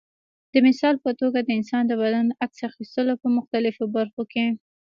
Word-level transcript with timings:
د 0.53 0.55
مثال 0.67 0.95
په 1.05 1.11
توګه 1.21 1.39
د 1.43 1.49
انسان 1.59 1.83
د 1.87 1.91
بدن 2.01 2.27
عکس 2.43 2.59
اخیستلو 2.69 3.13
په 3.21 3.27
مختلفو 3.37 3.83
برخو 3.97 4.21
کې. 4.33 4.45